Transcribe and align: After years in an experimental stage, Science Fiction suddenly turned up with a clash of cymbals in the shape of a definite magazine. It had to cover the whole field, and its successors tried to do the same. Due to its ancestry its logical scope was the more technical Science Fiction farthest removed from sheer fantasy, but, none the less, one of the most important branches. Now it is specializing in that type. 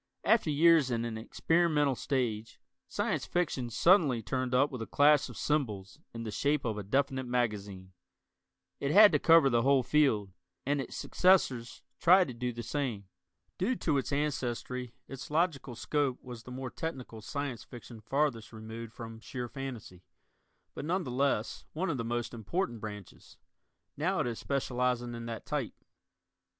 After 0.23 0.49
years 0.49 0.89
in 0.89 1.05
an 1.05 1.15
experimental 1.15 1.93
stage, 1.93 2.59
Science 2.87 3.27
Fiction 3.27 3.69
suddenly 3.69 4.23
turned 4.23 4.55
up 4.55 4.71
with 4.71 4.81
a 4.81 4.87
clash 4.87 5.29
of 5.29 5.37
cymbals 5.37 5.99
in 6.11 6.23
the 6.23 6.31
shape 6.31 6.65
of 6.65 6.75
a 6.75 6.81
definite 6.83 7.27
magazine. 7.27 7.91
It 8.79 8.89
had 8.89 9.11
to 9.11 9.19
cover 9.19 9.47
the 9.47 9.61
whole 9.61 9.83
field, 9.83 10.33
and 10.65 10.81
its 10.81 10.95
successors 10.95 11.83
tried 11.99 12.29
to 12.29 12.33
do 12.33 12.51
the 12.51 12.63
same. 12.63 13.09
Due 13.59 13.75
to 13.75 13.99
its 13.99 14.11
ancestry 14.11 14.95
its 15.07 15.29
logical 15.29 15.75
scope 15.75 16.17
was 16.23 16.41
the 16.45 16.51
more 16.51 16.71
technical 16.71 17.21
Science 17.21 17.63
Fiction 17.63 18.01
farthest 18.01 18.51
removed 18.51 18.93
from 18.93 19.19
sheer 19.19 19.47
fantasy, 19.47 20.01
but, 20.73 20.83
none 20.83 21.03
the 21.03 21.11
less, 21.11 21.63
one 21.73 21.91
of 21.91 21.97
the 21.99 22.03
most 22.03 22.33
important 22.33 22.81
branches. 22.81 23.37
Now 23.95 24.19
it 24.21 24.25
is 24.25 24.39
specializing 24.39 25.13
in 25.13 25.27
that 25.27 25.45
type. 25.45 25.75